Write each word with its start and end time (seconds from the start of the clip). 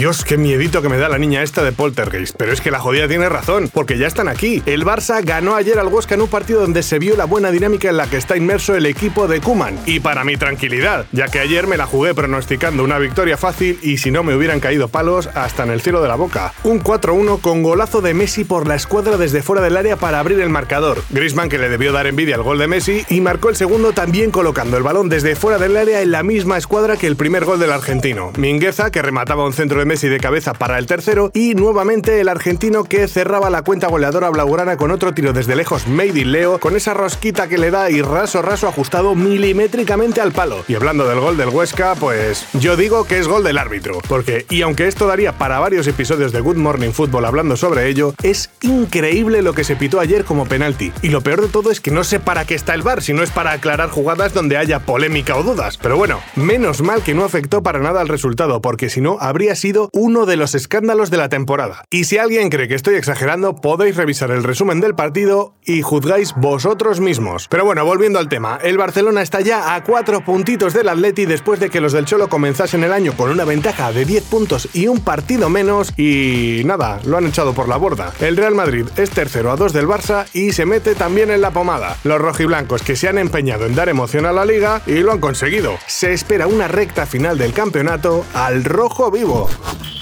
Dios, 0.00 0.24
qué 0.24 0.38
miedito 0.38 0.80
que 0.80 0.88
me 0.88 0.96
da 0.96 1.10
la 1.10 1.18
niña 1.18 1.42
esta 1.42 1.62
de 1.62 1.72
Poltergeist. 1.72 2.34
Pero 2.38 2.52
es 2.52 2.62
que 2.62 2.70
la 2.70 2.80
jodida 2.80 3.06
tiene 3.06 3.28
razón, 3.28 3.68
porque 3.70 3.98
ya 3.98 4.06
están 4.06 4.28
aquí. 4.28 4.62
El 4.64 4.86
Barça 4.86 5.22
ganó 5.22 5.56
ayer 5.56 5.78
al 5.78 5.88
Huesca 5.88 6.14
en 6.14 6.22
un 6.22 6.28
partido 6.28 6.62
donde 6.62 6.82
se 6.82 6.98
vio 6.98 7.18
la 7.18 7.26
buena 7.26 7.50
dinámica 7.50 7.90
en 7.90 7.98
la 7.98 8.06
que 8.06 8.16
está 8.16 8.34
inmerso 8.34 8.74
el 8.74 8.86
equipo 8.86 9.28
de 9.28 9.42
Kuman. 9.42 9.78
Y 9.84 10.00
para 10.00 10.24
mi 10.24 10.38
tranquilidad, 10.38 11.04
ya 11.12 11.28
que 11.28 11.38
ayer 11.38 11.66
me 11.66 11.76
la 11.76 11.84
jugué 11.84 12.14
pronosticando 12.14 12.82
una 12.82 12.98
victoria 12.98 13.36
fácil 13.36 13.78
y 13.82 13.98
si 13.98 14.10
no 14.10 14.22
me 14.22 14.34
hubieran 14.34 14.58
caído 14.58 14.88
palos 14.88 15.26
hasta 15.34 15.64
en 15.64 15.70
el 15.70 15.82
cielo 15.82 16.00
de 16.00 16.08
la 16.08 16.14
boca. 16.14 16.54
Un 16.64 16.82
4-1 16.82 17.38
con 17.42 17.62
golazo 17.62 18.00
de 18.00 18.14
Messi 18.14 18.44
por 18.44 18.66
la 18.66 18.76
escuadra 18.76 19.18
desde 19.18 19.42
fuera 19.42 19.60
del 19.60 19.76
área 19.76 19.96
para 19.96 20.18
abrir 20.18 20.40
el 20.40 20.48
marcador. 20.48 21.02
Griezmann 21.10 21.50
que 21.50 21.58
le 21.58 21.68
debió 21.68 21.92
dar 21.92 22.06
envidia 22.06 22.36
al 22.36 22.42
gol 22.42 22.56
de 22.56 22.68
Messi 22.68 23.04
y 23.10 23.20
marcó 23.20 23.50
el 23.50 23.56
segundo 23.56 23.92
también 23.92 24.30
colocando 24.30 24.78
el 24.78 24.82
balón 24.82 25.10
desde 25.10 25.36
fuera 25.36 25.58
del 25.58 25.76
área 25.76 26.00
en 26.00 26.10
la 26.10 26.22
misma 26.22 26.56
escuadra 26.56 26.96
que 26.96 27.06
el 27.06 27.16
primer 27.16 27.44
gol 27.44 27.60
del 27.60 27.72
argentino. 27.72 28.32
Mingueza 28.38 28.90
que 28.90 29.02
remataba 29.02 29.44
un 29.44 29.52
centro 29.52 29.78
de 29.78 29.89
Messi 29.90 30.08
de 30.08 30.20
cabeza 30.20 30.54
para 30.54 30.78
el 30.78 30.86
tercero 30.86 31.32
y 31.34 31.56
nuevamente 31.56 32.20
el 32.20 32.28
argentino 32.28 32.84
que 32.84 33.08
cerraba 33.08 33.50
la 33.50 33.62
cuenta 33.62 33.88
goleadora 33.88 34.30
blaugrana 34.30 34.76
con 34.76 34.92
otro 34.92 35.12
tiro 35.14 35.32
desde 35.32 35.56
lejos 35.56 35.88
made 35.88 36.20
in 36.20 36.30
Leo 36.30 36.60
con 36.60 36.76
esa 36.76 36.94
rosquita 36.94 37.48
que 37.48 37.58
le 37.58 37.72
da 37.72 37.90
y 37.90 38.00
raso 38.00 38.40
raso 38.40 38.68
ajustado 38.68 39.16
milimétricamente 39.16 40.20
al 40.20 40.30
palo. 40.30 40.62
Y 40.68 40.76
hablando 40.76 41.08
del 41.08 41.18
gol 41.18 41.36
del 41.36 41.48
Huesca, 41.48 41.96
pues 41.96 42.46
yo 42.52 42.76
digo 42.76 43.04
que 43.04 43.18
es 43.18 43.26
gol 43.26 43.42
del 43.42 43.58
árbitro, 43.58 43.98
porque 44.08 44.46
y 44.48 44.62
aunque 44.62 44.86
esto 44.86 45.08
daría 45.08 45.32
para 45.32 45.58
varios 45.58 45.88
episodios 45.88 46.30
de 46.30 46.38
Good 46.38 46.58
Morning 46.58 46.92
Football 46.92 47.24
hablando 47.24 47.56
sobre 47.56 47.88
ello, 47.88 48.14
es 48.22 48.48
increíble 48.60 49.42
lo 49.42 49.54
que 49.54 49.64
se 49.64 49.74
pitó 49.74 49.98
ayer 49.98 50.24
como 50.24 50.46
penalti. 50.46 50.92
Y 51.02 51.08
lo 51.08 51.22
peor 51.22 51.40
de 51.40 51.48
todo 51.48 51.72
es 51.72 51.80
que 51.80 51.90
no 51.90 52.04
sé 52.04 52.20
para 52.20 52.44
qué 52.44 52.54
está 52.54 52.74
el 52.74 52.82
VAR, 52.82 53.02
si 53.02 53.12
no 53.12 53.24
es 53.24 53.32
para 53.32 53.50
aclarar 53.50 53.90
jugadas 53.90 54.34
donde 54.34 54.56
haya 54.56 54.78
polémica 54.78 55.36
o 55.36 55.42
dudas. 55.42 55.78
Pero 55.78 55.96
bueno, 55.96 56.20
menos 56.36 56.80
mal 56.80 57.02
que 57.02 57.14
no 57.14 57.24
afectó 57.24 57.64
para 57.64 57.80
nada 57.80 58.00
al 58.00 58.06
resultado, 58.06 58.62
porque 58.62 58.88
si 58.88 59.00
no 59.00 59.18
habría 59.20 59.56
sido 59.56 59.79
uno 59.92 60.26
de 60.26 60.36
los 60.36 60.54
escándalos 60.54 61.10
de 61.10 61.16
la 61.16 61.28
temporada. 61.28 61.84
Y 61.90 62.04
si 62.04 62.18
alguien 62.18 62.50
cree 62.50 62.68
que 62.68 62.74
estoy 62.74 62.96
exagerando, 62.96 63.56
podéis 63.56 63.96
revisar 63.96 64.30
el 64.30 64.44
resumen 64.44 64.80
del 64.80 64.94
partido 64.94 65.54
y 65.64 65.82
juzgáis 65.82 66.34
vosotros 66.36 67.00
mismos. 67.00 67.46
Pero 67.48 67.64
bueno, 67.64 67.84
volviendo 67.84 68.18
al 68.18 68.28
tema, 68.28 68.58
el 68.62 68.76
Barcelona 68.76 69.22
está 69.22 69.40
ya 69.40 69.74
a 69.74 69.84
cuatro 69.84 70.24
puntitos 70.24 70.74
del 70.74 70.88
Atleti 70.88 71.26
después 71.26 71.60
de 71.60 71.70
que 71.70 71.80
los 71.80 71.92
del 71.92 72.04
Cholo 72.04 72.28
comenzasen 72.28 72.84
el 72.84 72.92
año 72.92 73.12
con 73.16 73.30
una 73.30 73.44
ventaja 73.44 73.92
de 73.92 74.04
10 74.04 74.24
puntos 74.24 74.68
y 74.72 74.88
un 74.88 75.00
partido 75.00 75.48
menos 75.48 75.92
y 75.96 76.62
nada, 76.64 77.00
lo 77.04 77.16
han 77.16 77.26
echado 77.26 77.54
por 77.54 77.68
la 77.68 77.76
borda. 77.76 78.12
El 78.20 78.36
Real 78.36 78.54
Madrid 78.54 78.86
es 78.96 79.10
tercero 79.10 79.50
a 79.50 79.56
2 79.56 79.72
del 79.72 79.86
Barça 79.86 80.26
y 80.32 80.52
se 80.52 80.66
mete 80.66 80.94
también 80.94 81.30
en 81.30 81.40
la 81.40 81.50
pomada. 81.50 81.96
Los 82.04 82.20
rojiblancos 82.20 82.82
que 82.82 82.96
se 82.96 83.08
han 83.08 83.18
empeñado 83.18 83.66
en 83.66 83.74
dar 83.74 83.88
emoción 83.88 84.26
a 84.26 84.32
la 84.32 84.44
liga 84.44 84.82
y 84.86 85.00
lo 85.00 85.12
han 85.12 85.20
conseguido. 85.20 85.78
Se 85.86 86.12
espera 86.12 86.46
una 86.46 86.68
recta 86.68 87.06
final 87.06 87.38
del 87.38 87.52
campeonato 87.52 88.24
al 88.34 88.64
rojo 88.64 89.10
vivo. 89.10 89.48
Thank 89.62 89.94
you. 89.94 89.99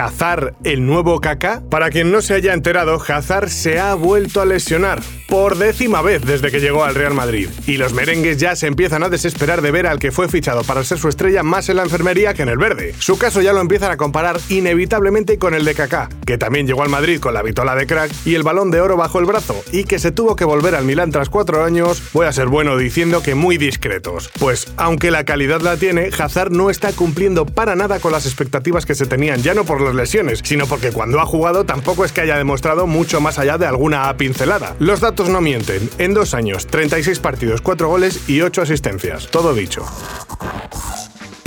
Hazard, 0.00 0.54
el 0.64 0.86
nuevo 0.86 1.20
Kaká? 1.20 1.62
Para 1.68 1.90
quien 1.90 2.10
no 2.10 2.22
se 2.22 2.32
haya 2.32 2.54
enterado, 2.54 2.98
Hazard 3.06 3.50
se 3.50 3.78
ha 3.78 3.94
vuelto 3.94 4.40
a 4.40 4.46
lesionar 4.46 5.02
por 5.28 5.58
décima 5.58 6.00
vez 6.00 6.22
desde 6.24 6.50
que 6.50 6.58
llegó 6.58 6.84
al 6.84 6.94
Real 6.94 7.14
Madrid. 7.14 7.48
Y 7.66 7.76
los 7.76 7.92
merengues 7.92 8.38
ya 8.38 8.56
se 8.56 8.66
empiezan 8.66 9.02
a 9.02 9.10
desesperar 9.10 9.60
de 9.60 9.70
ver 9.70 9.86
al 9.86 9.98
que 9.98 10.10
fue 10.10 10.28
fichado 10.28 10.64
para 10.64 10.82
ser 10.84 10.98
su 10.98 11.08
estrella 11.08 11.42
más 11.42 11.68
en 11.68 11.76
la 11.76 11.82
enfermería 11.82 12.34
que 12.34 12.42
en 12.42 12.48
el 12.48 12.56
verde. 12.56 12.94
Su 12.98 13.18
caso 13.18 13.42
ya 13.42 13.52
lo 13.52 13.60
empiezan 13.60 13.92
a 13.92 13.96
comparar 13.98 14.40
inevitablemente 14.48 15.38
con 15.38 15.54
el 15.54 15.64
de 15.64 15.74
Kaká, 15.74 16.08
que 16.26 16.38
también 16.38 16.66
llegó 16.66 16.82
al 16.82 16.88
Madrid 16.88 17.20
con 17.20 17.34
la 17.34 17.42
vitola 17.42 17.74
de 17.74 17.86
crack 17.86 18.10
y 18.24 18.34
el 18.34 18.42
balón 18.42 18.70
de 18.70 18.80
oro 18.80 18.96
bajo 18.96 19.18
el 19.18 19.26
brazo, 19.26 19.62
y 19.70 19.84
que 19.84 19.98
se 19.98 20.12
tuvo 20.12 20.34
que 20.34 20.44
volver 20.44 20.74
al 20.74 20.84
Milán 20.84 21.10
tras 21.10 21.28
cuatro 21.28 21.62
años, 21.62 22.02
voy 22.12 22.26
a 22.26 22.32
ser 22.32 22.48
bueno 22.48 22.76
diciendo 22.76 23.22
que 23.22 23.34
muy 23.34 23.58
discretos. 23.58 24.30
Pues, 24.38 24.72
aunque 24.78 25.10
la 25.10 25.24
calidad 25.24 25.60
la 25.60 25.76
tiene, 25.76 26.10
Hazard 26.18 26.52
no 26.52 26.70
está 26.70 26.92
cumpliendo 26.92 27.44
para 27.44 27.76
nada 27.76 28.00
con 28.00 28.12
las 28.12 28.24
expectativas 28.24 28.86
que 28.86 28.94
se 28.94 29.06
tenían, 29.06 29.42
ya 29.42 29.54
no 29.54 29.64
por 29.64 29.89
lesiones, 29.94 30.40
sino 30.42 30.66
porque 30.66 30.92
cuando 30.92 31.20
ha 31.20 31.26
jugado 31.26 31.64
tampoco 31.64 32.04
es 32.04 32.12
que 32.12 32.22
haya 32.22 32.36
demostrado 32.36 32.86
mucho 32.86 33.20
más 33.20 33.38
allá 33.38 33.58
de 33.58 33.66
alguna 33.66 34.16
pincelada. 34.16 34.74
Los 34.78 35.00
datos 35.00 35.28
no 35.28 35.40
mienten. 35.40 35.88
En 35.98 36.14
dos 36.14 36.34
años, 36.34 36.66
36 36.66 37.18
partidos, 37.20 37.60
4 37.60 37.88
goles 37.88 38.28
y 38.28 38.40
8 38.40 38.62
asistencias. 38.62 39.28
Todo 39.30 39.54
dicho. 39.54 39.84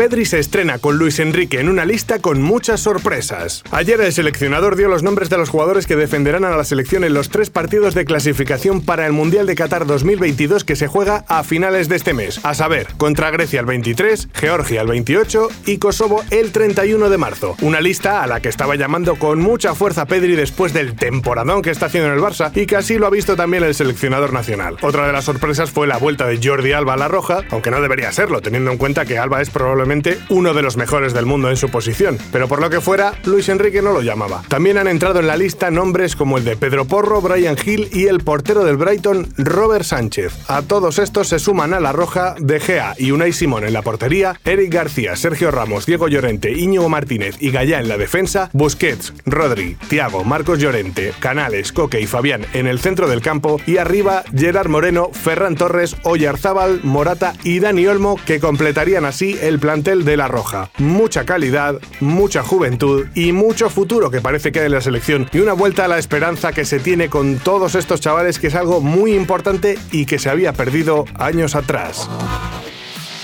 Pedri 0.03 0.25
se 0.25 0.37
estrena 0.37 0.79
con 0.79 0.97
Luis 0.97 1.19
Enrique 1.19 1.61
en 1.61 1.69
una 1.69 1.85
lista 1.85 2.19
con 2.19 2.41
muchas 2.41 2.81
sorpresas. 2.81 3.63
Ayer 3.71 4.01
el 4.01 4.11
seleccionador 4.11 4.75
dio 4.75 4.89
los 4.89 5.01
nombres 5.01 5.29
de 5.29 5.37
los 5.37 5.47
jugadores 5.47 5.87
que 5.87 5.95
defenderán 5.95 6.43
a 6.43 6.57
la 6.57 6.65
selección 6.65 7.05
en 7.05 7.13
los 7.13 7.29
tres 7.29 7.49
partidos 7.49 7.93
de 7.93 8.03
clasificación 8.03 8.81
para 8.81 9.05
el 9.05 9.13
Mundial 9.13 9.47
de 9.47 9.55
Qatar 9.55 9.85
2022 9.85 10.65
que 10.65 10.75
se 10.75 10.87
juega 10.87 11.23
a 11.29 11.45
finales 11.45 11.87
de 11.87 11.95
este 11.95 12.13
mes, 12.13 12.41
a 12.43 12.53
saber, 12.53 12.87
contra 12.97 13.31
Grecia 13.31 13.61
el 13.61 13.65
23, 13.65 14.27
Georgia 14.33 14.81
el 14.81 14.87
28 14.87 15.47
y 15.67 15.77
Kosovo 15.77 16.21
el 16.31 16.51
31 16.51 17.09
de 17.09 17.17
marzo. 17.17 17.55
Una 17.61 17.79
lista 17.79 18.23
a 18.23 18.27
la 18.27 18.41
que 18.41 18.49
estaba 18.49 18.75
llamando 18.75 19.15
con 19.15 19.39
mucha 19.39 19.73
fuerza 19.73 20.05
Pedri 20.05 20.35
después 20.35 20.73
del 20.73 20.95
temporadón 20.95 21.61
que 21.61 21.69
está 21.69 21.85
haciendo 21.85 22.09
en 22.09 22.15
el 22.15 22.21
Barça 22.21 22.51
y 22.53 22.65
que 22.65 22.75
así 22.75 22.97
lo 22.97 23.07
ha 23.07 23.09
visto 23.09 23.37
también 23.37 23.63
el 23.63 23.73
seleccionador 23.73 24.33
nacional. 24.33 24.75
Otra 24.81 25.07
de 25.07 25.13
las 25.13 25.23
sorpresas 25.23 25.71
fue 25.71 25.87
la 25.87 25.95
vuelta 25.95 26.27
de 26.27 26.41
Jordi 26.43 26.73
Alba 26.73 26.95
a 26.95 26.97
la 26.97 27.07
roja, 27.07 27.43
aunque 27.51 27.71
no 27.71 27.79
debería 27.79 28.11
serlo, 28.11 28.41
teniendo 28.41 28.69
en 28.69 28.77
cuenta 28.77 29.05
que 29.05 29.17
Alba 29.17 29.41
es 29.41 29.49
probablemente 29.49 29.92
uno 30.29 30.53
de 30.53 30.63
los 30.63 30.75
mejores 30.75 31.13
del 31.13 31.25
mundo 31.25 31.49
en 31.49 31.57
su 31.57 31.69
posición, 31.69 32.17
pero 32.31 32.47
por 32.47 32.59
lo 32.59 32.69
que 32.69 32.81
fuera, 32.81 33.13
Luis 33.25 33.49
Enrique 33.49 33.81
no 33.81 33.91
lo 33.91 34.01
llamaba. 34.01 34.43
También 34.47 34.77
han 34.77 34.87
entrado 34.87 35.19
en 35.19 35.27
la 35.27 35.37
lista 35.37 35.69
nombres 35.69 36.15
como 36.15 36.37
el 36.37 36.45
de 36.45 36.57
Pedro 36.57 36.85
Porro, 36.85 37.21
Brian 37.21 37.57
Hill 37.63 37.89
y 37.91 38.07
el 38.07 38.21
portero 38.21 38.63
del 38.63 38.77
Brighton, 38.77 39.27
Robert 39.37 39.85
Sánchez. 39.85 40.33
A 40.47 40.63
todos 40.63 40.97
estos 40.97 41.27
se 41.27 41.37
suman 41.37 41.73
a 41.73 41.79
la 41.79 41.91
roja 41.91 42.35
De 42.39 42.59
Gea 42.59 42.95
y 42.97 43.11
Unai 43.11 43.33
Simón 43.33 43.65
en 43.65 43.73
la 43.73 43.81
portería, 43.81 44.39
Eric 44.45 44.73
García, 44.73 45.15
Sergio 45.15 45.51
Ramos, 45.51 45.85
Diego 45.85 46.07
Llorente, 46.07 46.51
Íñigo 46.51 46.89
Martínez 46.89 47.35
y 47.39 47.51
Gallá 47.51 47.79
en 47.79 47.87
la 47.87 47.97
defensa, 47.97 48.49
Busquets, 48.53 49.13
Rodri, 49.25 49.77
Thiago, 49.89 50.23
Marcos 50.23 50.59
Llorente, 50.59 51.13
Canales, 51.19 51.71
Coque 51.71 52.01
y 52.01 52.07
Fabián 52.07 52.45
en 52.53 52.67
el 52.67 52.79
centro 52.79 53.07
del 53.07 53.21
campo 53.21 53.61
y 53.67 53.77
arriba 53.77 54.23
Gerard 54.35 54.69
Moreno, 54.69 55.11
Ferran 55.11 55.55
Torres, 55.55 55.95
Oyarzábal, 56.03 56.79
Morata 56.83 57.33
y 57.43 57.59
Dani 57.59 57.85
Olmo 57.85 58.19
que 58.25 58.39
completarían 58.39 59.05
así 59.05 59.37
el 59.41 59.59
plantel 59.83 60.05
de 60.05 60.15
la 60.17 60.27
Roja. 60.29 60.69
Mucha 60.77 61.25
calidad, 61.25 61.79
mucha 61.99 62.41
juventud 62.41 63.07
y 63.15 63.33
mucho 63.33 63.69
futuro 63.69 64.09
que 64.09 64.21
parece 64.21 64.51
que 64.51 64.59
hay 64.59 64.67
en 64.67 64.71
la 64.71 64.81
selección 64.81 65.27
y 65.33 65.39
una 65.39 65.53
vuelta 65.53 65.85
a 65.85 65.87
la 65.89 65.97
esperanza 65.97 66.53
que 66.53 66.63
se 66.63 66.79
tiene 66.79 67.09
con 67.09 67.37
todos 67.37 67.75
estos 67.75 67.99
chavales 67.99 68.39
que 68.39 68.47
es 68.47 68.55
algo 68.55 68.79
muy 68.79 69.13
importante 69.13 69.77
y 69.91 70.05
que 70.05 70.19
se 70.19 70.29
había 70.29 70.53
perdido 70.53 71.05
años 71.15 71.55
atrás. 71.55 72.09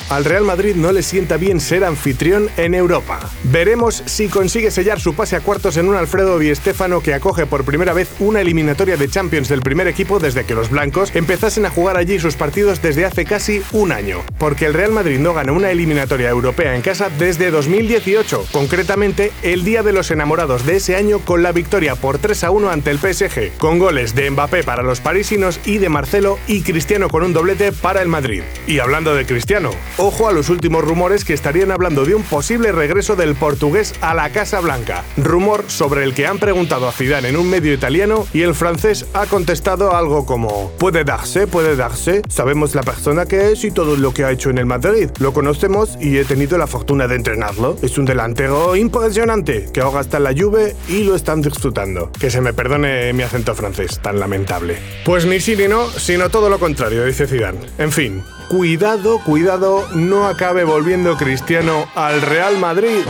Al 0.10 0.26
Real 0.26 0.44
Madrid 0.44 0.76
no 0.76 0.92
le 0.92 1.04
sienta 1.04 1.38
bien 1.38 1.60
ser 1.60 1.84
anfitrión 1.84 2.50
en 2.58 2.74
Europa. 2.74 3.20
Veremos 3.44 4.02
si 4.08 4.28
consigue 4.28 4.72
sellar 4.72 5.00
su 5.00 5.14
pase 5.14 5.36
a 5.36 5.42
cuartos 5.42 5.78
en 5.78 5.88
un 5.88 5.96
Alfredo 5.96 6.40
Di 6.40 6.54
Stéfano 6.56 7.02
que 7.02 7.14
acoge 7.14 7.46
por 7.46 7.64
primera 7.64 7.94
vez 7.94 8.10
una 8.20 8.42
eliminatoria 8.42 8.98
de 8.98 9.08
Champions 9.08 9.50
del 9.50 9.62
primer 9.62 9.88
equipo 9.88 10.18
desde 10.18 10.46
que 10.46 10.56
los 10.56 10.72
blancos 10.72 11.12
empezasen 11.14 11.68
a 11.68 11.70
jugar 11.70 11.96
allí 11.96 12.18
sus 12.18 12.36
partidos 12.36 12.82
desde 12.82 13.06
hace 13.06 13.24
casi 13.24 13.62
un 13.72 13.92
año. 13.92 14.24
Porque 14.40 14.66
el 14.66 14.74
Real 14.74 14.92
Madrid 14.92 15.20
no 15.20 15.36
gana 15.36 15.52
una 15.52 15.70
eliminatoria 15.70 16.30
europea 16.30 16.76
en 16.76 16.82
casa 16.82 17.12
desde 17.20 17.52
2018, 17.52 18.48
concretamente 18.52 19.32
el 19.44 19.64
Día 19.64 19.84
de 19.84 19.94
los 19.94 20.10
Enamorados 20.10 20.66
de 20.66 20.78
ese 20.78 20.96
año 20.96 21.20
con 21.20 21.44
la 21.44 21.52
victoria 21.52 21.96
por 21.96 22.18
3 22.18 22.46
a 22.46 22.50
1 22.50 22.72
ante 22.72 22.90
el 22.90 22.98
PSG, 22.98 23.58
con 23.60 23.78
goles 23.78 24.16
de 24.16 24.32
Mbappé 24.32 24.64
para 24.64 24.82
los 24.82 25.02
parisinos 25.02 25.60
y 25.66 25.78
de 25.78 25.90
Marcelo 25.90 26.40
y 26.48 26.64
Cristiano 26.64 27.10
con 27.10 27.22
un 27.22 27.34
doblete 27.34 27.72
para 27.74 28.02
el 28.02 28.08
Madrid. 28.08 28.42
Y 28.66 28.80
hablando 28.80 29.14
de 29.14 29.28
Cristiano, 29.28 29.70
ojo 30.00 30.28
a 30.28 30.32
los 30.32 30.50
últimos 30.50 30.84
rumores 30.84 31.26
que 31.26 31.34
estarían 31.34 31.72
hablando 31.72 32.06
de 32.06 32.16
un 32.16 32.24
posible 32.24 32.72
regreso 32.72 33.16
del 33.16 33.36
portugués 33.36 33.94
a 34.02 34.14
la 34.14 34.30
Casa 34.30 34.62
Blanca. 34.62 35.04
Rumor 35.18 35.66
sobre 35.68 36.04
el 36.04 36.14
que 36.14 36.26
han 36.26 36.40
preguntado 36.40 36.88
a 36.88 36.92
Zidane 36.92 37.30
en 37.30 37.38
un 37.38 37.50
medio 37.50 37.74
italiano 37.74 38.26
y 38.34 38.42
el 38.42 38.56
francés 38.56 39.06
ha 39.14 39.26
contestado 39.26 39.96
algo 39.96 40.26
como 40.26 40.72
puede 40.80 41.04
darse, 41.04 41.48
puede 41.48 41.76
darse, 41.76 42.22
sabemos 42.30 42.76
la 42.76 42.84
persona 42.84 43.26
que 43.26 43.52
es 43.52 43.64
y 43.64 43.72
todo 43.72 43.98
lo 43.98 44.14
que 44.14 44.24
ha 44.24 44.32
hecho 44.32 44.50
en 44.50 44.58
el 44.58 44.66
Madrid. 44.66 45.10
Lo 45.20 45.34
conocemos 45.34 45.98
y 46.00 46.18
he 46.18 46.26
tenido 46.26 46.58
la 46.58 46.68
fortuna 46.68 47.08
de 47.08 47.16
entrenarlo. 47.16 47.78
Es 47.82 47.98
un 47.98 48.06
delantero 48.06 48.76
impresionante 48.76 49.68
que 49.74 49.82
ahora 49.82 50.02
está 50.02 50.18
en 50.18 50.24
la 50.24 50.34
Juve 50.34 50.76
y 50.88 51.04
lo 51.04 51.16
están 51.16 51.42
disfrutando. 51.42 52.12
Que 52.20 52.32
se 52.32 52.42
me 52.42 52.54
perdone 52.54 53.12
mi 53.14 53.24
acento 53.24 53.54
francés 53.54 54.00
tan 54.02 54.20
lamentable. 54.20 54.78
Pues 55.04 55.26
ni 55.26 55.40
sí 55.40 55.56
ni 55.58 55.68
no, 55.68 55.90
sino 55.90 56.30
todo 56.30 56.50
lo 56.50 56.60
contrario, 56.60 57.06
dice 57.06 57.28
Zidane. 57.28 57.60
En 57.78 57.92
fin, 57.92 58.24
cuidado, 58.50 59.20
cuidado, 59.20 59.88
no 59.94 60.26
acabe 60.28 60.64
volviendo 60.64 61.16
Cristiano 61.16 61.88
al 61.96 62.20
Real 62.22 62.58
Madrid. 62.58 63.06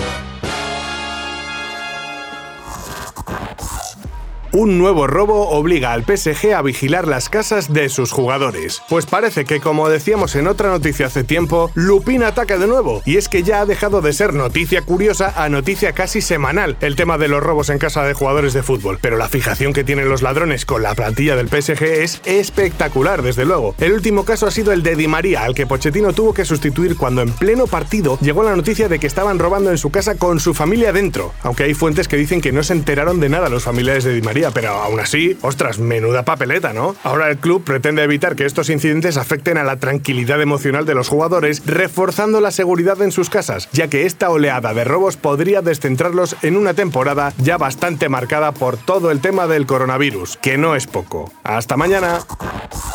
Un 4.52 4.80
nuevo 4.80 5.06
robo 5.06 5.50
obliga 5.50 5.94
al 5.94 6.06
PSG 6.06 6.56
a 6.56 6.64
vigilar 6.64 7.08
las 7.08 7.30
casas 7.30 7.72
de 7.72 7.88
sus 7.88 8.12
jugadores. 8.12 8.82
Pues 8.90 9.06
parece 9.06 9.46
que, 9.46 9.60
como 9.60 9.90
decíamos 9.90 10.36
en 10.36 10.48
otra 10.48 10.70
noticia 10.70 11.06
hace 11.06 11.24
tiempo, 11.24 11.70
Lupin 11.76 12.24
ataca 12.24 12.58
de 12.58 12.66
nuevo. 12.66 13.04
Y 13.06 13.18
es 13.18 13.30
que 13.30 13.44
ya 13.44 13.62
ha 13.62 13.68
dejado 13.68 14.02
de 14.02 14.12
ser 14.12 14.34
noticia 14.34 14.82
curiosa 14.82 15.34
a 15.36 15.50
noticia 15.50 15.94
casi 15.94 16.22
semanal 16.22 16.78
el 16.82 16.96
tema 16.96 17.20
de 17.20 17.28
los 17.28 17.44
robos 17.44 17.70
en 17.70 17.78
casa 17.78 18.04
de 18.04 18.16
jugadores 18.16 18.54
de 18.54 18.64
fútbol. 18.64 18.98
Pero 19.00 19.18
la 19.18 19.30
fijación 19.30 19.72
que 19.72 19.84
tienen 19.84 20.10
los 20.10 20.24
ladrones 20.24 20.66
con 20.66 20.82
la 20.82 20.96
plantilla 20.96 21.36
del 21.36 21.50
PSG 21.50 21.84
es 21.84 22.20
espectacular, 22.26 23.22
desde 23.22 23.46
luego. 23.46 23.76
El 23.78 23.94
último 23.94 24.26
caso 24.26 24.48
ha 24.48 24.52
sido 24.52 24.72
el 24.72 24.82
de 24.82 24.96
Di 24.96 25.08
María, 25.08 25.44
al 25.44 25.54
que 25.54 25.68
Pochettino 25.68 26.14
tuvo 26.14 26.34
que 26.34 26.44
sustituir 26.44 26.98
cuando 26.98 27.22
en 27.22 27.34
pleno 27.34 27.68
partido 27.68 28.18
llegó 28.20 28.42
la 28.42 28.56
noticia 28.56 28.90
de 28.90 28.98
que 28.98 29.06
estaban 29.06 29.38
robando 29.38 29.70
en 29.70 29.78
su 29.78 29.92
casa 29.92 30.16
con 30.16 30.40
su 30.40 30.56
familia 30.56 30.92
dentro. 30.92 31.34
Aunque 31.44 31.66
hay 31.66 31.76
fuentes 31.76 32.08
que 32.08 32.18
dicen 32.18 32.42
que 32.42 32.52
no 32.52 32.64
se 32.64 32.74
enteraron 32.74 33.20
de 33.20 33.30
nada 33.30 33.48
los 33.50 33.62
familiares 33.62 34.04
de 34.04 34.16
Di 34.16 34.24
María, 34.24 34.39
pero 34.54 34.70
aún 34.70 35.00
así, 35.00 35.38
ostras, 35.42 35.80
menuda 35.80 36.24
papeleta, 36.24 36.74
¿no? 36.74 36.96
Ahora 37.04 37.30
el 37.30 37.38
club 37.38 37.64
pretende 37.64 38.04
evitar 38.04 38.36
que 38.36 38.46
estos 38.46 38.70
incidentes 38.70 39.18
afecten 39.18 39.58
a 39.58 39.64
la 39.64 39.78
tranquilidad 39.78 40.42
emocional 40.42 40.86
de 40.86 40.96
los 40.96 41.10
jugadores, 41.10 41.62
reforzando 41.66 42.40
la 42.42 42.52
seguridad 42.52 43.02
en 43.02 43.12
sus 43.12 43.30
casas, 43.30 43.70
ya 43.72 43.90
que 43.90 44.06
esta 44.06 44.30
oleada 44.30 44.74
de 44.74 44.84
robos 44.86 45.18
podría 45.18 45.62
descentrarlos 45.62 46.36
en 46.42 46.56
una 46.56 46.74
temporada 46.74 47.34
ya 47.38 47.58
bastante 47.58 48.10
marcada 48.10 48.54
por 48.54 48.78
todo 48.78 49.12
el 49.12 49.20
tema 49.20 49.48
del 49.48 49.66
coronavirus, 49.66 50.38
que 50.38 50.58
no 50.58 50.76
es 50.76 50.88
poco. 50.88 51.32
Hasta 51.44 51.76
mañana. 51.76 52.20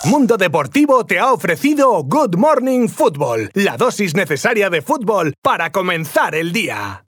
Mundo 0.04 0.36
Deportivo 0.36 1.04
te 1.06 1.18
ha 1.18 1.32
ofrecido 1.32 2.02
Good 2.02 2.36
Morning 2.36 2.88
Football, 2.88 3.50
la 3.54 3.76
dosis 3.76 4.14
necesaria 4.14 4.70
de 4.70 4.82
fútbol 4.82 5.34
para 5.42 5.72
comenzar 5.72 6.34
el 6.34 6.52
día. 6.52 7.02